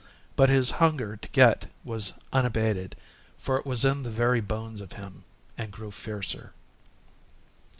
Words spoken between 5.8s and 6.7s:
fiercer.